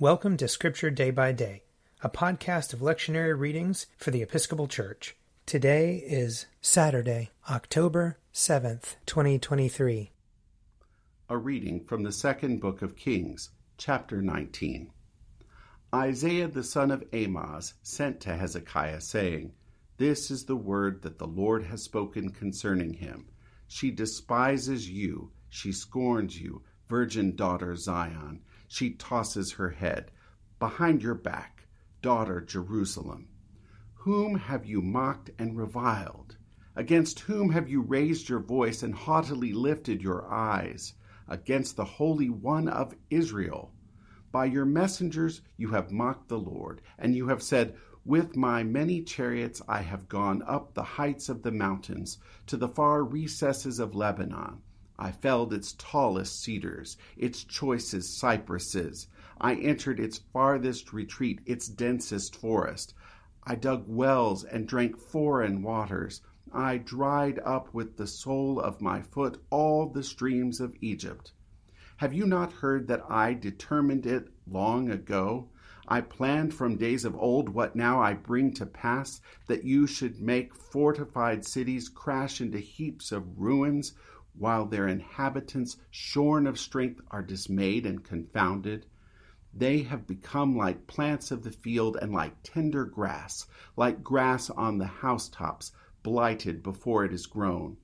[0.00, 1.64] Welcome to Scripture Day by Day,
[2.02, 5.16] a podcast of lectionary readings for the Episcopal Church.
[5.44, 10.12] Today is Saturday, October 7th, 2023.
[11.28, 14.92] A reading from the second book of Kings, chapter 19.
[15.92, 19.50] Isaiah the son of Amoz sent to Hezekiah, saying,
[19.96, 23.26] This is the word that the Lord has spoken concerning him.
[23.66, 30.12] She despises you, she scorns you, virgin daughter Zion she tosses her head.
[30.58, 31.66] Behind your back,
[32.02, 33.28] daughter Jerusalem.
[33.94, 36.36] Whom have you mocked and reviled?
[36.76, 40.92] Against whom have you raised your voice and haughtily lifted your eyes?
[41.26, 43.72] Against the Holy One of Israel.
[44.30, 49.02] By your messengers you have mocked the Lord, and you have said, With my many
[49.02, 53.94] chariots I have gone up the heights of the mountains, to the far recesses of
[53.94, 54.62] Lebanon.
[55.00, 59.06] I felled its tallest cedars, its choicest cypresses.
[59.40, 62.94] I entered its farthest retreat, its densest forest.
[63.44, 66.20] I dug wells and drank foreign waters.
[66.52, 71.32] I dried up with the sole of my foot all the streams of Egypt.
[71.98, 75.48] Have you not heard that I determined it long ago?
[75.86, 80.20] I planned from days of old what now I bring to pass, that you should
[80.20, 83.94] make fortified cities crash into heaps of ruins,
[84.38, 88.86] while their inhabitants, shorn of strength, are dismayed and confounded.
[89.54, 94.78] They have become like plants of the field and like tender grass, like grass on
[94.78, 95.72] the housetops,
[96.02, 97.76] blighted before it is grown.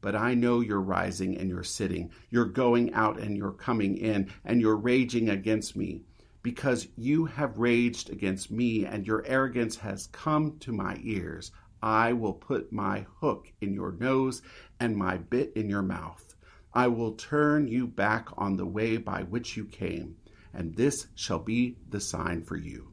[0.00, 4.30] But I know your rising and your sitting, your going out and your coming in,
[4.44, 6.02] and your raging against me,
[6.42, 11.50] because you have raged against me, and your arrogance has come to my ears.
[11.82, 14.42] I will put my hook in your nose
[14.80, 16.34] and my bit in your mouth.
[16.74, 20.16] I will turn you back on the way by which you came,
[20.52, 22.88] and this shall be the sign for you.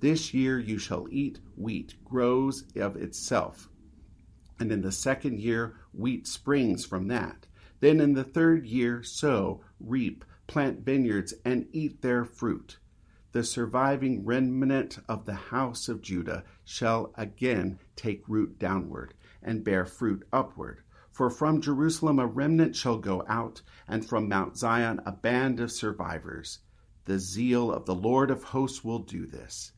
[0.00, 3.68] This year you shall eat wheat grows of itself,
[4.58, 7.46] and in the second year wheat springs from that.
[7.80, 12.78] Then in the third year sow, reap, plant vineyards, and eat their fruit
[13.36, 19.84] the surviving remnant of the house of Judah shall again take root downward and bear
[19.84, 20.80] fruit upward.
[21.12, 25.70] For from Jerusalem a remnant shall go out, and from Mount Zion a band of
[25.70, 26.60] survivors.
[27.04, 29.72] The zeal of the Lord of hosts will do this.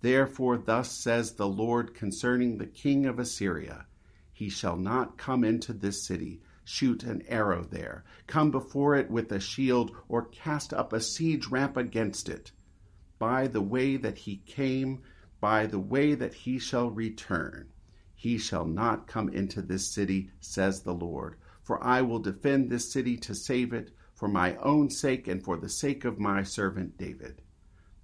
[0.00, 3.86] Therefore, thus says the Lord concerning the king of Assyria
[4.32, 9.30] He shall not come into this city, shoot an arrow there, come before it with
[9.30, 12.50] a shield, or cast up a siege ramp against it
[13.18, 15.02] by the way that he came,
[15.40, 17.68] by the way that he shall return.
[18.14, 21.36] He shall not come into this city, says the Lord.
[21.62, 25.56] For I will defend this city to save it, for my own sake and for
[25.56, 27.42] the sake of my servant David.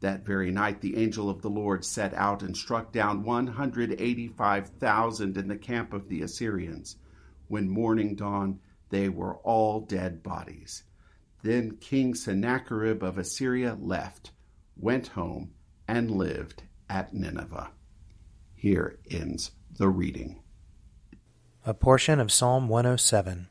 [0.00, 5.48] That very night the angel of the Lord set out and struck down 185,000 in
[5.48, 6.96] the camp of the Assyrians.
[7.48, 10.84] When morning dawned, they were all dead bodies.
[11.42, 14.32] Then King Sennacherib of Assyria left
[14.80, 15.52] went home,
[15.86, 17.70] and lived at Nineveh.
[18.54, 20.40] Here ends the reading.
[21.66, 23.48] A portion of Psalm 107.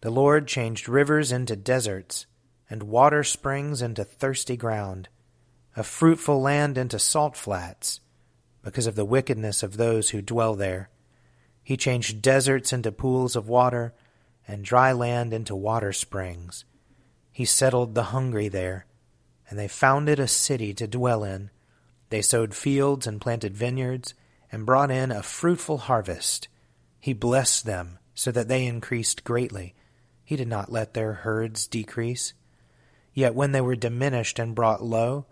[0.00, 2.26] The Lord changed rivers into deserts,
[2.68, 5.08] and water springs into thirsty ground,
[5.76, 8.00] a fruitful land into salt flats,
[8.62, 10.90] because of the wickedness of those who dwell there.
[11.62, 13.94] He changed deserts into pools of water,
[14.48, 16.64] and dry land into water springs.
[17.30, 18.86] He settled the hungry there
[19.50, 21.50] and they founded a city to dwell in.
[22.08, 24.14] They sowed fields and planted vineyards,
[24.50, 26.48] and brought in a fruitful harvest.
[26.98, 29.74] He blessed them so that they increased greatly.
[30.24, 32.32] He did not let their herds decrease.
[33.12, 35.26] Yet when they were diminished and brought low,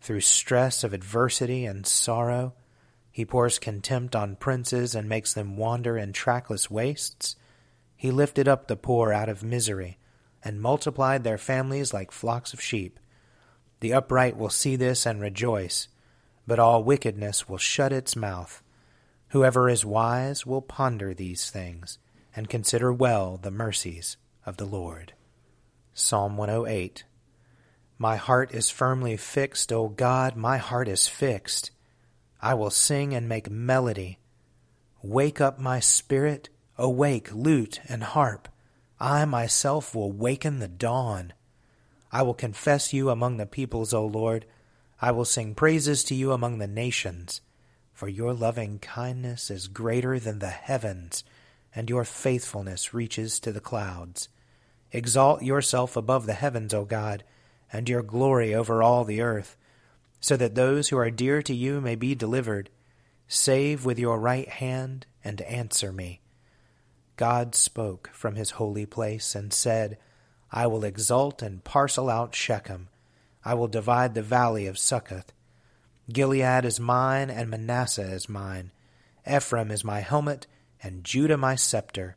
[0.00, 2.54] through stress of adversity and sorrow,
[3.10, 7.36] he pours contempt on princes and makes them wander in trackless wastes.
[7.94, 9.98] He lifted up the poor out of misery,
[10.42, 12.98] and multiplied their families like flocks of sheep.
[13.82, 15.88] The upright will see this and rejoice,
[16.46, 18.62] but all wickedness will shut its mouth.
[19.30, 21.98] Whoever is wise will ponder these things,
[22.36, 25.14] and consider well the mercies of the Lord.
[25.94, 27.02] Psalm 108
[27.98, 31.72] My heart is firmly fixed, O God, my heart is fixed.
[32.40, 34.20] I will sing and make melody.
[35.02, 38.46] Wake up my spirit, awake lute and harp.
[39.00, 41.32] I myself will waken the dawn.
[42.12, 44.44] I will confess you among the peoples, O Lord.
[45.00, 47.40] I will sing praises to you among the nations.
[47.94, 51.24] For your loving kindness is greater than the heavens,
[51.74, 54.28] and your faithfulness reaches to the clouds.
[54.92, 57.24] Exalt yourself above the heavens, O God,
[57.72, 59.56] and your glory over all the earth,
[60.20, 62.68] so that those who are dear to you may be delivered.
[63.26, 66.20] Save with your right hand and answer me.
[67.16, 69.96] God spoke from his holy place and said,
[70.52, 72.88] I will exalt and parcel out Shechem.
[73.44, 75.32] I will divide the valley of Succoth.
[76.12, 78.70] Gilead is mine, and Manasseh is mine.
[79.26, 80.46] Ephraim is my helmet,
[80.82, 82.16] and Judah my scepter.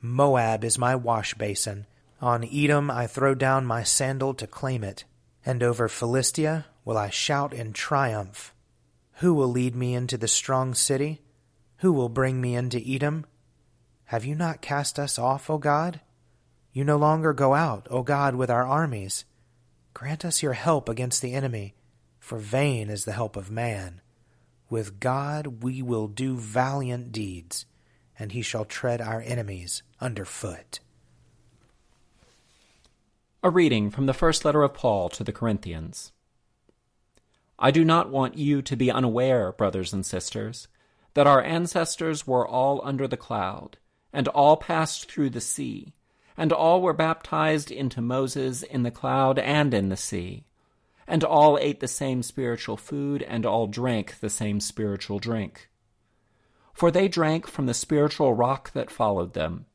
[0.00, 1.86] Moab is my wash basin.
[2.20, 5.04] On Edom I throw down my sandal to claim it,
[5.46, 8.52] and over Philistia will I shout in triumph.
[9.14, 11.20] Who will lead me into the strong city?
[11.78, 13.26] Who will bring me into Edom?
[14.06, 16.00] Have you not cast us off, O God?
[16.72, 19.24] You no longer go out, O God, with our armies.
[19.94, 21.74] Grant us your help against the enemy,
[22.20, 24.00] for vain is the help of man.
[24.70, 27.66] With God we will do valiant deeds,
[28.18, 30.80] and he shall tread our enemies under foot.
[33.42, 36.12] A reading from the first letter of Paul to the Corinthians.
[37.58, 40.68] I do not want you to be unaware, brothers and sisters,
[41.14, 43.78] that our ancestors were all under the cloud,
[44.12, 45.92] and all passed through the sea,
[46.38, 50.44] and all were baptized into Moses in the cloud and in the sea,
[51.06, 55.68] and all ate the same spiritual food, and all drank the same spiritual drink.
[56.72, 59.66] For they drank from the spiritual rock that followed them,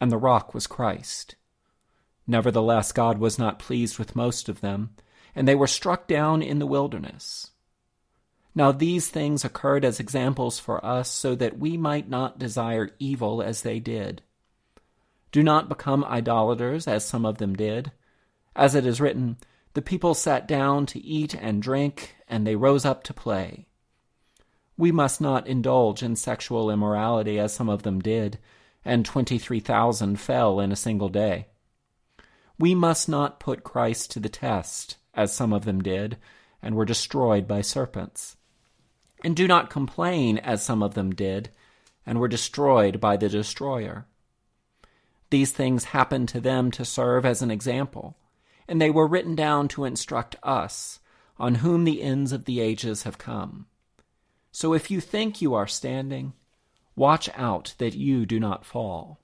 [0.00, 1.34] and the rock was Christ.
[2.28, 4.90] Nevertheless, God was not pleased with most of them
[5.36, 7.50] and they were struck down in the wilderness.
[8.54, 13.42] Now these things occurred as examples for us, so that we might not desire evil
[13.42, 14.22] as they did.
[15.36, 17.92] Do not become idolaters, as some of them did.
[18.56, 19.36] As it is written,
[19.74, 23.66] the people sat down to eat and drink, and they rose up to play.
[24.78, 28.38] We must not indulge in sexual immorality, as some of them did,
[28.82, 31.48] and twenty three thousand fell in a single day.
[32.58, 36.16] We must not put Christ to the test as some of them did,
[36.62, 38.38] and were destroyed by serpents.
[39.22, 41.50] And do not complain, as some of them did,
[42.06, 44.06] and were destroyed by the destroyer.
[45.30, 48.16] These things happened to them to serve as an example,
[48.68, 51.00] and they were written down to instruct us,
[51.38, 53.66] on whom the ends of the ages have come.
[54.52, 56.32] So if you think you are standing,
[56.94, 59.20] watch out that you do not fall.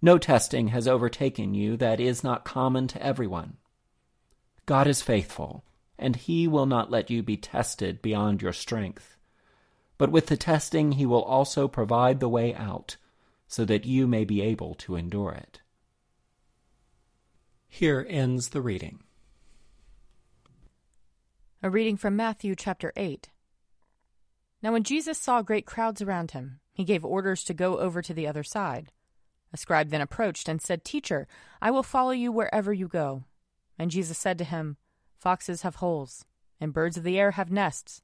[0.00, 3.56] No testing has overtaken you that is not common to everyone.
[4.66, 5.64] God is faithful,
[5.98, 9.16] and he will not let you be tested beyond your strength.
[9.98, 12.96] But with the testing, he will also provide the way out,
[13.46, 15.60] so that you may be able to endure it.
[17.68, 19.00] Here ends the reading.
[21.62, 23.28] A reading from Matthew chapter 8.
[24.62, 28.14] Now, when Jesus saw great crowds around him, he gave orders to go over to
[28.14, 28.92] the other side.
[29.52, 31.26] A scribe then approached and said, Teacher,
[31.62, 33.24] I will follow you wherever you go.
[33.78, 34.76] And Jesus said to him,
[35.18, 36.24] Foxes have holes,
[36.60, 38.02] and birds of the air have nests,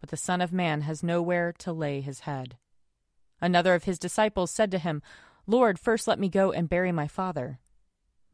[0.00, 2.56] but the Son of Man has nowhere to lay his head.
[3.40, 5.02] Another of his disciples said to him,
[5.46, 7.58] Lord, first let me go and bury my father.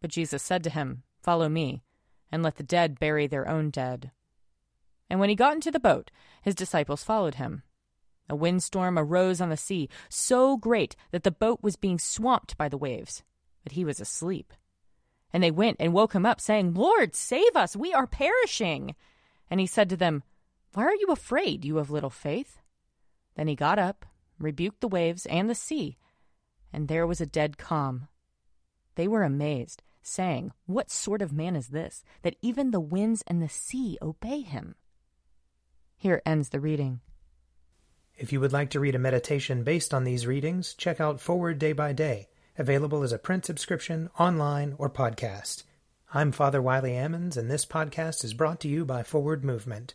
[0.00, 1.82] But Jesus said to him, Follow me,
[2.31, 4.10] and let the dead bury their own dead.
[5.10, 6.10] And when he got into the boat,
[6.43, 7.62] his disciples followed him.
[8.28, 12.69] A windstorm arose on the sea, so great that the boat was being swamped by
[12.69, 13.22] the waves,
[13.62, 14.55] but he was asleep.
[15.32, 18.94] And they went and woke him up, saying, Lord, save us, we are perishing.
[19.50, 20.22] And he said to them,
[20.72, 22.58] Why are you afraid, you of little faith?
[23.36, 24.06] Then he got up,
[24.43, 25.96] rebuked the waves and the sea,
[26.72, 28.08] and there was a dead calm.
[28.96, 33.41] They were amazed, saying, What sort of man is this, that even the winds and
[33.41, 34.75] the sea obey him?
[35.96, 37.01] Here ends the reading.
[38.17, 41.58] If you would like to read a meditation based on these readings, check out Forward
[41.58, 45.63] Day by Day available as a print subscription, online, or podcast.
[46.13, 49.94] I'm Father Wiley Ammons, and this podcast is brought to you by Forward Movement.